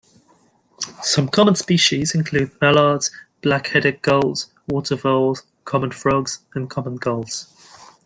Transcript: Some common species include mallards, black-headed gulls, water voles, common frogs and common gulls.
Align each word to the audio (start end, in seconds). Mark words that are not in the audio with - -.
Some 1.03 1.27
common 1.29 1.53
species 1.53 2.15
include 2.15 2.59
mallards, 2.59 3.11
black-headed 3.43 4.01
gulls, 4.01 4.51
water 4.67 4.95
voles, 4.95 5.43
common 5.63 5.91
frogs 5.91 6.39
and 6.55 6.67
common 6.67 6.95
gulls. 6.95 7.53